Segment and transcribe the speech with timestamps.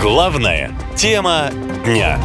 [0.00, 1.50] Главная тема
[1.84, 2.18] дня.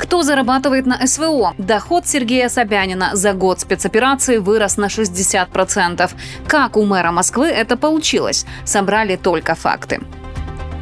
[0.00, 1.54] Кто зарабатывает на СВО?
[1.58, 6.10] Доход Сергея Собянина за год спецоперации вырос на 60%.
[6.48, 8.46] Как у мэра Москвы это получилось?
[8.64, 10.00] Собрали только факты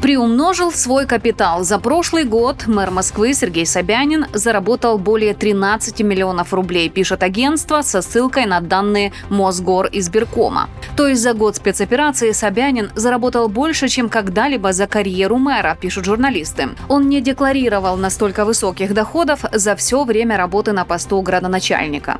[0.01, 1.63] приумножил свой капитал.
[1.63, 8.01] За прошлый год мэр Москвы Сергей Собянин заработал более 13 миллионов рублей, пишет агентство со
[8.01, 10.69] ссылкой на данные Мосгор избиркома.
[10.95, 16.69] То есть за год спецоперации Собянин заработал больше, чем когда-либо за карьеру мэра, пишут журналисты.
[16.89, 22.17] Он не декларировал настолько высоких доходов за все время работы на посту градоначальника.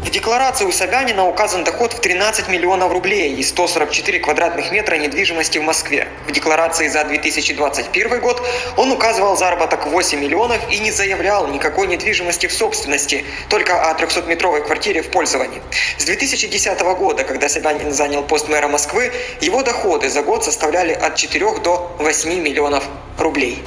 [0.00, 5.58] В декларации у Собянина указан доход в 13 миллионов рублей и 144 квадратных метра недвижимости
[5.58, 6.08] в Москве.
[6.26, 8.42] В декларации за 2021 год
[8.78, 14.64] он указывал заработок 8 миллионов и не заявлял никакой недвижимости в собственности, только о 300-метровой
[14.64, 15.60] квартире в пользовании.
[15.98, 21.16] С 2010 года, когда Собянин занял пост мэра Москвы, его доходы за год составляли от
[21.16, 22.84] 4 до 8 миллионов
[23.18, 23.62] рублей.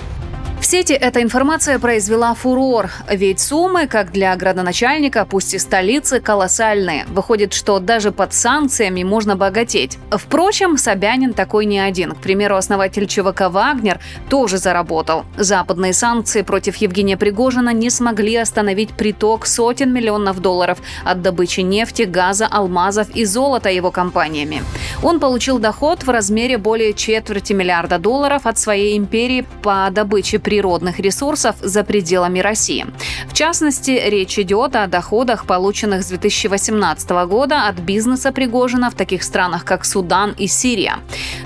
[0.64, 7.04] В сети эта информация произвела фурор, ведь суммы, как для градоначальника, пусть и столицы, колоссальные.
[7.10, 10.00] Выходит, что даже под санкциями можно богатеть.
[10.10, 12.14] Впрочем, Собянин такой не один.
[12.14, 15.26] К примеру, основатель ЧВК «Вагнер» тоже заработал.
[15.36, 22.04] Западные санкции против Евгения Пригожина не смогли остановить приток сотен миллионов долларов от добычи нефти,
[22.04, 24.64] газа, алмазов и золота его компаниями.
[25.04, 31.00] Он получил доход в размере более четверти миллиарда долларов от своей империи по добыче природных
[31.00, 32.86] ресурсов за пределами России.
[33.28, 39.24] В частности, речь идет о доходах, полученных с 2018 года от бизнеса Пригожина в таких
[39.24, 40.98] странах, как Судан и Сирия.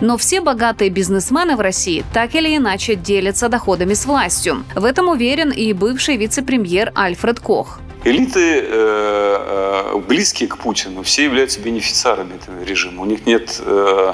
[0.01, 4.65] Но все богатые бизнесмены в России так или иначе делятся доходами с властью.
[4.75, 7.79] В этом уверен и бывший вице-премьер Альфред Кох.
[8.03, 13.03] Элиты, э, э, близкие к Путину, все являются бенефициарами этого режима.
[13.03, 14.13] У них нет э,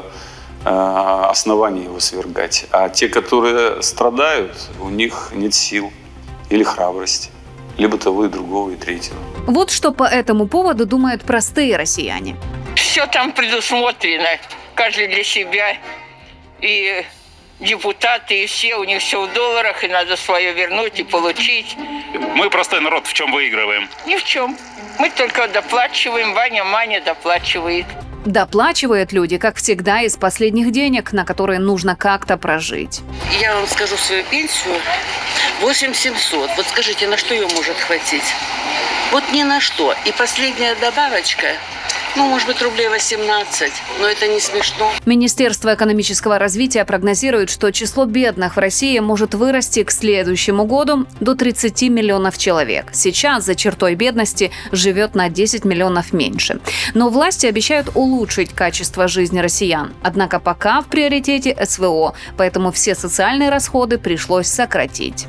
[0.64, 2.66] оснований его свергать.
[2.72, 5.92] А те, которые страдают, у них нет сил
[6.50, 7.30] или храбрости.
[7.78, 9.18] Либо того и другого, и третьего.
[9.48, 12.38] Вот что по этому поводу думают простые россияне.
[12.76, 14.38] Все там предусмотрено.
[14.76, 15.78] Каждый для себя.
[16.62, 17.04] И
[17.60, 21.76] депутаты, и все, у них все в долларах, и надо свое вернуть и получить.
[22.36, 23.90] Мы, простой народ, в чем выигрываем?
[24.06, 24.58] Ни в чем.
[25.00, 27.86] Мы только доплачиваем, Ваня Маня доплачивает.
[28.26, 33.02] Доплачивают люди, как всегда, из последних денег, на которые нужно как-то прожить.
[33.42, 34.76] Я вам скажу свою пенсию
[35.62, 36.50] 8700.
[36.56, 38.24] Вот скажите, на что ее может хватить?
[39.12, 39.94] Вот ни на что.
[40.06, 41.48] И последняя добавочка
[42.16, 44.92] ну, может быть, рублей 18, но это не смешно.
[45.06, 51.36] Министерство экономического развития прогнозирует, что число бедных в России может вырасти к следующему году до
[51.36, 52.88] 30 миллионов человек.
[52.94, 56.60] Сейчас за чертой бедности живет на 10 миллионов меньше.
[56.94, 59.94] Но власти обещают улучшить качество жизни россиян.
[60.02, 65.26] Однако пока в приоритете СВО, поэтому все социальные расходы пришлось сократить.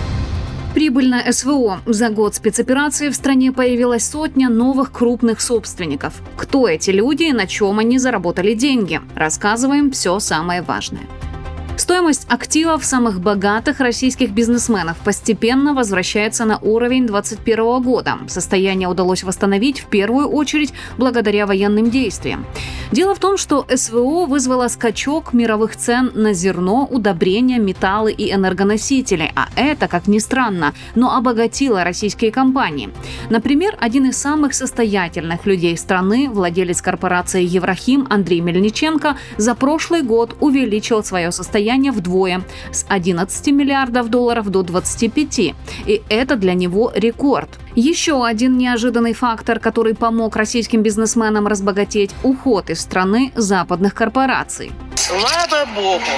[0.75, 1.83] Прибыль на СВО.
[1.87, 6.15] За год спецоперации в стране появилась сотня новых крупных собственников.
[6.37, 9.01] Кто эти люди и на чем они заработали деньги?
[9.15, 11.05] Рассказываем все самое важное.
[11.77, 18.19] Стоимость активов самых богатых российских бизнесменов постепенно возвращается на уровень 2021 года.
[18.29, 22.47] Состояние удалось восстановить в первую очередь благодаря военным действиям.
[22.93, 29.33] Дело в том, что СВО вызвало скачок мировых цен на зерно, удобрения, металлы и энергоносители,
[29.35, 32.91] а это, как ни странно, но обогатило российские компании.
[33.31, 40.37] Например, один из самых состоятельных людей страны, владелец корпорации Еврахим Андрей Мельниченко, за прошлый год
[40.39, 42.43] увеличил свое состояние состояние вдвое–
[42.73, 45.39] с 11 миллиардов долларов до 25.
[45.39, 47.49] И это для него рекорд.
[47.75, 54.73] Еще один неожиданный фактор, который помог российским бизнесменам разбогатеть– уход из страны западных корпораций.
[54.95, 56.13] Слава Богу!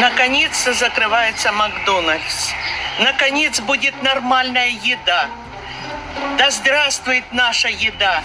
[0.00, 2.50] Наконец-то закрывается Макдональдс.
[3.00, 5.26] Наконец будет нормальная еда.
[6.38, 8.22] Да здравствует наша еда!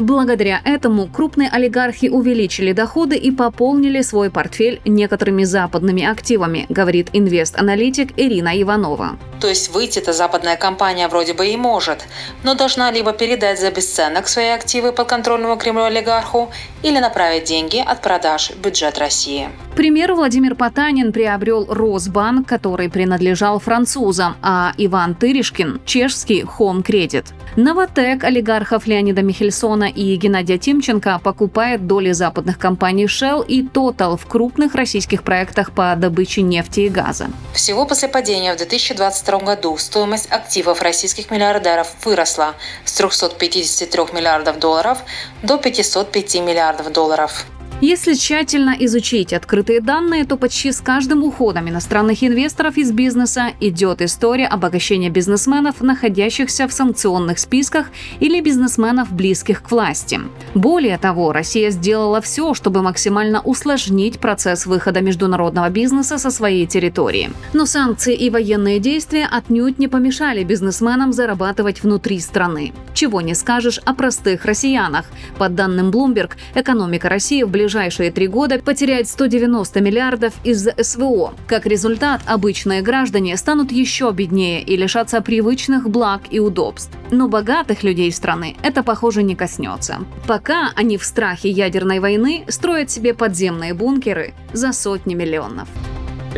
[0.00, 8.12] Благодаря этому крупные олигархи увеличили доходы и пополнили свой портфель некоторыми западными активами, говорит инвест-аналитик
[8.16, 9.16] Ирина Иванова.
[9.44, 12.06] То есть выйти-то западная компания вроде бы и может,
[12.44, 16.50] но должна либо передать за бесценок свои активы подконтрольному Кремлю олигарху
[16.82, 19.50] или направить деньги от продаж в бюджет России.
[19.74, 27.26] К примеру, Владимир Потанин приобрел Росбанк, который принадлежал французам, а Иван Тыришкин– чешский Home Credit.
[27.56, 34.26] Новотек олигархов Леонида Михельсона и Геннадия Тимченко покупает доли западных компаний Shell и Total в
[34.26, 37.26] крупных российских проектах по добыче нефти и газа.
[37.52, 42.54] Всего после падения в 2022 году стоимость активов российских миллиардеров выросла
[42.84, 44.98] с 353 миллиардов долларов
[45.42, 47.46] до 505 миллиардов долларов.
[47.80, 54.00] Если тщательно изучить открытые данные, то почти с каждым уходом иностранных инвесторов из бизнеса идет
[54.00, 57.88] история обогащения бизнесменов, находящихся в санкционных списках
[58.20, 60.20] или бизнесменов, близких к власти.
[60.54, 67.32] Более того, Россия сделала все, чтобы максимально усложнить процесс выхода международного бизнеса со своей территории.
[67.52, 72.72] Но санкции и военные действия отнюдь не помешали бизнесменам зарабатывать внутри страны.
[72.94, 75.06] Чего не скажешь о простых россиянах.
[75.38, 81.32] По данным Bloomberg, экономика России в ближайшее ближайшие три года потеряет 190 миллиардов из-за СВО.
[81.46, 86.90] Как результат, обычные граждане станут еще беднее и лишатся привычных благ и удобств.
[87.10, 90.00] Но богатых людей страны это, похоже, не коснется.
[90.26, 95.66] Пока они в страхе ядерной войны строят себе подземные бункеры за сотни миллионов.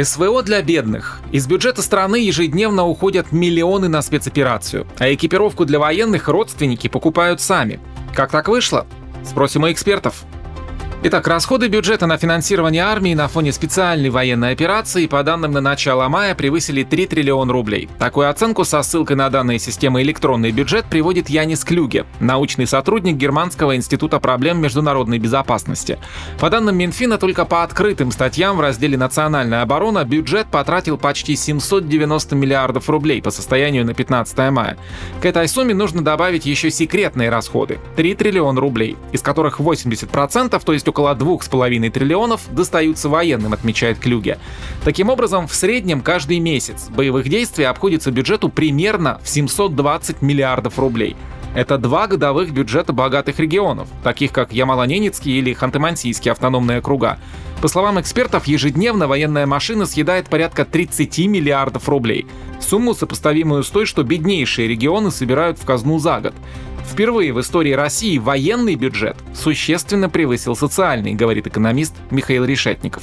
[0.00, 1.20] СВО для бедных.
[1.32, 7.81] Из бюджета страны ежедневно уходят миллионы на спецоперацию, а экипировку для военных родственники покупают сами.
[8.14, 8.87] Как так вышло?
[9.25, 10.25] Спросим у экспертов.
[11.08, 16.08] Итак, расходы бюджета на финансирование армии на фоне специальной военной операции по данным на начало
[16.08, 17.88] мая превысили 3 триллиона рублей.
[18.00, 23.76] Такую оценку со ссылкой на данные системы «Электронный бюджет» приводит Янис Клюге, научный сотрудник Германского
[23.76, 26.00] института проблем международной безопасности.
[26.40, 32.34] По данным Минфина, только по открытым статьям в разделе «Национальная оборона» бюджет потратил почти 790
[32.34, 34.76] миллиардов рублей по состоянию на 15 мая.
[35.22, 40.72] К этой сумме нужно добавить еще секретные расходы– 3 триллиона рублей, из которых 80%, то
[40.72, 44.38] есть есть около 2,5 триллионов, достаются военным, отмечает Клюге.
[44.82, 51.14] Таким образом, в среднем каждый месяц боевых действий обходится бюджету примерно в 720 миллиардов рублей.
[51.54, 57.19] Это два годовых бюджета богатых регионов, таких как Ямало-Ненецкий или Ханты-Мансийский автономные округа.
[57.62, 62.26] По словам экспертов, ежедневно военная машина съедает порядка 30 миллиардов рублей.
[62.60, 66.34] Сумму, сопоставимую с той, что беднейшие регионы собирают в казну за год.
[66.90, 73.02] Впервые в истории России военный бюджет существенно превысил социальный, говорит экономист Михаил Решетников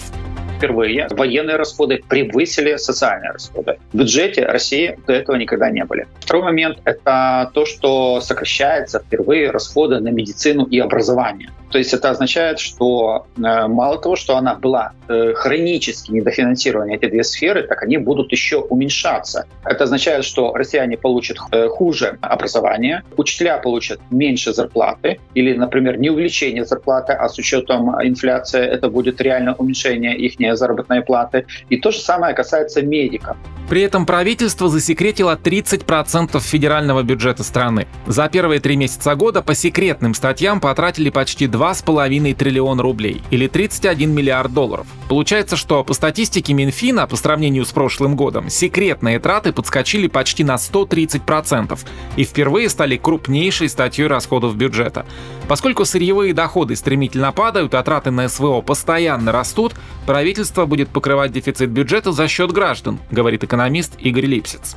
[0.63, 3.79] впервые военные расходы превысили социальные расходы.
[3.91, 6.07] В бюджете России до этого никогда не были.
[6.21, 11.49] Второй момент— это то, что сокращается впервые расходы на медицину и образование.
[11.73, 17.09] То есть это означает, что э, мало того, что она была э, хронически недофинансирована, эти
[17.09, 19.47] две сферы, так они будут еще уменьшаться.
[19.65, 26.11] Это означает, что россияне получат э, хуже образование, учителя получат меньше зарплаты, или, например, не
[26.11, 31.47] увеличение зарплаты, а с учетом инфляции это будет реально уменьшение их заработной платы.
[31.69, 33.35] И то же самое касается медиков.
[33.67, 37.87] При этом правительство засекретило 30% федерального бюджета страны.
[38.05, 44.11] За первые три месяца года по секретным статьям потратили почти 2,5 триллиона рублей, или 31
[44.11, 44.85] миллиард долларов.
[45.07, 50.55] Получается, что по статистике Минфина, по сравнению с прошлым годом, секретные траты подскочили почти на
[50.55, 51.79] 130%
[52.17, 55.05] и впервые стали крупнейшей статьей расходов бюджета.
[55.47, 59.73] Поскольку сырьевые доходы стремительно падают, а траты на СВО постоянно растут,
[60.05, 64.75] правительство будет покрывать дефицит бюджета за счет граждан, говорит экономист Игорь Липсиц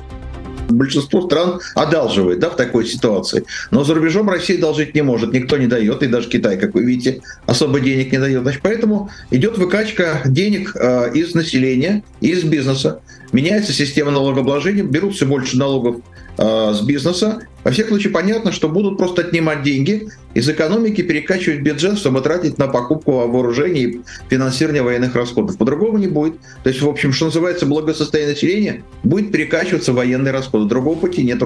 [0.69, 3.43] большинство стран одалживает да, в такой ситуации.
[3.71, 6.83] Но за рубежом Россия должить не может, никто не дает, и даже Китай, как вы
[6.83, 8.41] видите, особо денег не дает.
[8.41, 13.01] Значит, поэтому идет выкачка денег э, из населения, из бизнеса.
[13.31, 15.97] Меняется система налогообложения, берут все больше налогов
[16.37, 17.39] э, с бизнеса.
[17.63, 22.57] Во всех случаях понятно, что будут просто отнимать деньги из экономики, перекачивать бюджет, чтобы тратить
[22.57, 25.57] на покупку вооружений и финансирование военных расходов.
[25.57, 26.35] По-другому не будет.
[26.63, 30.69] То есть, в общем, что называется, благосостояние населения будет перекачиваться военные расходы.
[30.69, 31.43] Другого пути нет.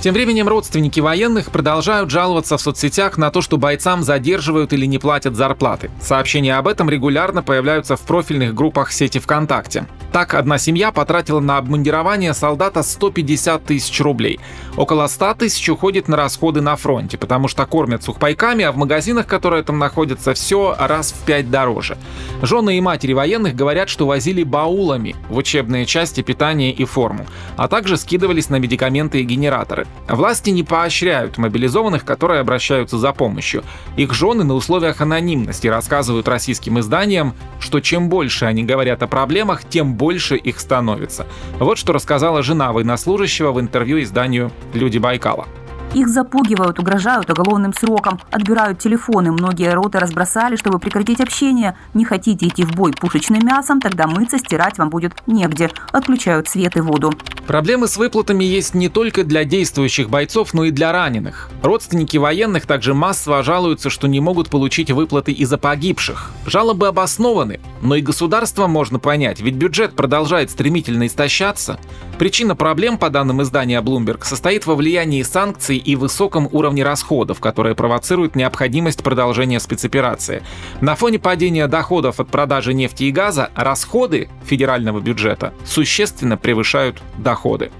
[0.00, 4.96] Тем временем родственники военных продолжают жаловаться в соцсетях на то, что бойцам задерживают или не
[4.96, 5.90] платят зарплаты.
[6.00, 9.86] Сообщения об этом регулярно появляются в профильных группах сети ВКонтакте.
[10.10, 14.40] Так, одна семья потратила на обмундирование солдата 150 тысяч рублей.
[14.76, 19.26] Около 100 тысяч уходит на расходы на фронте, потому что кормят сухпайками, а в магазинах,
[19.26, 21.98] которые там находятся, все раз в пять дороже.
[22.42, 27.68] Жены и матери военных говорят, что возили баулами в учебные части питания и форму, а
[27.68, 29.86] также скидывались на медикаменты и генераторы.
[30.08, 33.62] Власти не поощряют мобилизованных, которые обращаются за помощью.
[33.96, 39.62] Их жены на условиях анонимности рассказывают российским изданиям, что чем больше они говорят о проблемах,
[39.68, 41.26] тем больше их становится.
[41.58, 45.46] Вот что рассказала жена военнослужащего в интервью изданию «Люди Байкала».
[45.92, 49.32] Их запугивают, угрожают уголовным сроком, отбирают телефоны.
[49.32, 51.76] Многие роты разбросали, чтобы прекратить общение.
[51.94, 55.68] Не хотите идти в бой пушечным мясом, тогда мыться, стирать вам будет негде.
[55.90, 57.12] Отключают свет и воду.
[57.48, 61.50] Проблемы с выплатами есть не только для действующих бойцов, но и для раненых.
[61.62, 66.30] Родственники военных также массово жалуются, что не могут получить выплаты из-за погибших.
[66.46, 71.80] Жалобы обоснованы, но и государство можно понять, ведь бюджет продолжает стремительно истощаться.
[72.20, 77.74] Причина проблем, по данным издания Bloomberg, состоит во влиянии санкций и высоком уровне расходов, которые
[77.74, 80.42] провоцируют необходимость продолжения спецоперации.
[80.80, 87.70] На фоне падения доходов от продажи нефти и газа расходы федерального бюджета существенно превышают доходы.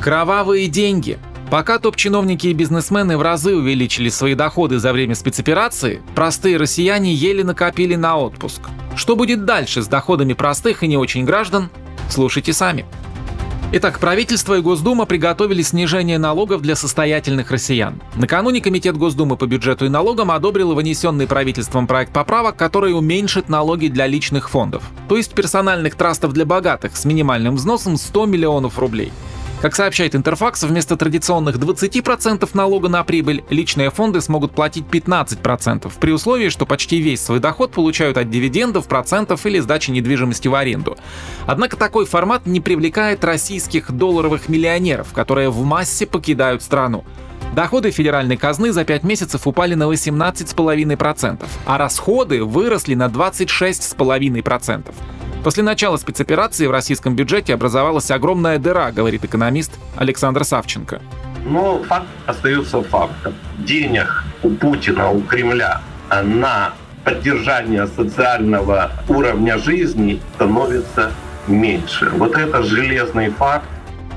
[0.00, 1.18] Кровавые деньги.
[1.50, 7.42] Пока топ-чиновники и бизнесмены в разы увеличили свои доходы за время спецоперации, простые россияне еле
[7.42, 8.60] накопили на отпуск.
[8.96, 11.70] Что будет дальше с доходами простых и не очень граждан,
[12.10, 12.84] слушайте сами.
[13.70, 18.00] Итак, правительство и Госдума приготовили снижение налогов для состоятельных россиян.
[18.16, 23.88] Накануне Комитет Госдумы по бюджету и налогам одобрил вынесенный правительством проект поправок, который уменьшит налоги
[23.88, 29.12] для личных фондов, то есть персональных трастов для богатых с минимальным взносом 100 миллионов рублей–
[29.60, 36.12] как сообщает Интерфакс, вместо традиционных 20% налога на прибыль личные фонды смогут платить 15%, при
[36.12, 40.96] условии, что почти весь свой доход получают от дивидендов, процентов или сдачи недвижимости в аренду.
[41.46, 47.04] Однако такой формат не привлекает российских долларовых миллионеров, которые в массе покидают страну.
[47.54, 54.94] Доходы федеральной казны за 5 месяцев упали на 18,5%, а расходы выросли на 26,5%.
[55.42, 61.00] После начала спецоперации в российском бюджете образовалась огромная дыра, говорит экономист Александр Савченко.
[61.44, 63.34] Но факт остается фактом.
[63.58, 65.80] Денег у Путина, у Кремля
[66.10, 66.72] на
[67.04, 71.12] поддержание социального уровня жизни становится
[71.46, 72.10] меньше.
[72.10, 73.64] Вот это железный факт,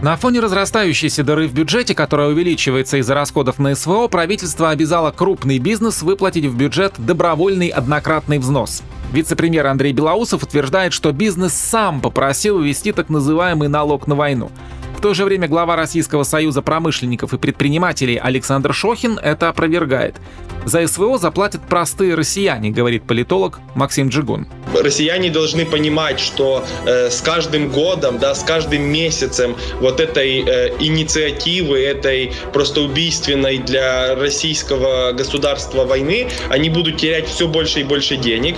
[0.01, 5.59] на фоне разрастающейся дыры в бюджете, которая увеличивается из-за расходов на СВО, правительство обязало крупный
[5.59, 8.81] бизнес выплатить в бюджет добровольный однократный взнос.
[9.11, 14.49] Вице-премьер Андрей Белоусов утверждает, что бизнес сам попросил ввести так называемый налог на войну.
[14.97, 20.15] В то же время глава Российского союза промышленников и предпринимателей Александр Шохин это опровергает.
[20.63, 24.47] За СВО заплатят простые россияне, говорит политолог Максим Джигун.
[24.79, 30.75] Россияне должны понимать, что э, с каждым годом, да, с каждым месяцем вот этой э,
[30.79, 38.17] инициативы, этой просто убийственной для российского государства войны, они будут терять все больше и больше
[38.17, 38.55] денег.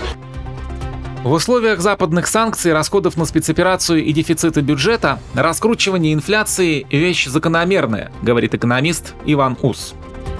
[1.23, 8.53] В условиях западных санкций, расходов на спецоперацию и дефицита бюджета, раскручивание инфляции– вещь закономерная, говорит
[8.55, 9.95] экономист Иван Ус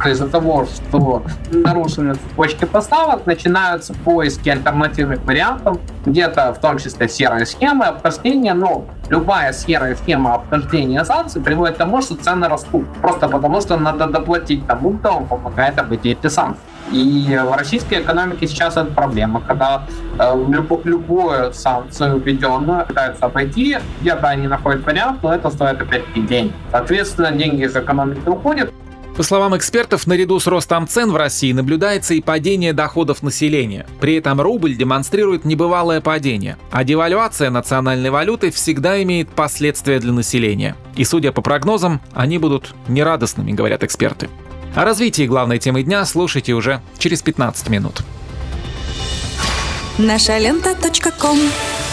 [0.06, 7.46] из-за того, что нарушены цепочки поставок, начинаются поиски альтернативных вариантов, где-то в том числе серые
[7.46, 13.30] схемы обхождения, но любая серая схема обхождения санкций приводит к тому, что цены растут, просто
[13.30, 16.73] потому что надо доплатить тому, кто вам помогает обойти эти санкции.
[16.92, 19.86] И в российской экономике сейчас это проблема, когда
[20.20, 26.04] э, люб, любую санкцию введенную пытаются обойти, где-то они находят вариант, но это стоит опять
[26.14, 26.54] денег.
[26.72, 28.72] Соответственно, деньги из экономики уходят,
[29.16, 33.86] по словам экспертов, наряду с ростом цен в России наблюдается и падение доходов населения.
[34.00, 40.76] При этом рубль демонстрирует небывалое падение, а девальвация национальной валюты всегда имеет последствия для населения.
[40.96, 44.30] И судя по прогнозам, они будут нерадостными, говорят эксперты.
[44.76, 48.02] О развитии главной темы дня слушайте уже через 15 минут.
[49.98, 50.76] Наша лента.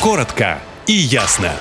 [0.00, 1.52] Коротко и ясно.